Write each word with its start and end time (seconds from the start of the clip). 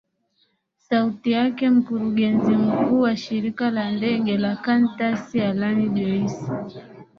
sauti 0.77 1.31
yake 1.31 1.69
mkurugenzi 1.69 2.51
mkuu 2.51 2.99
wa 2.99 3.17
shirika 3.17 3.71
la 3.71 3.91
ndege 3.91 4.37
la 4.37 4.55
kantas 4.55 5.35
alan 5.35 5.89
joyce 5.93 6.37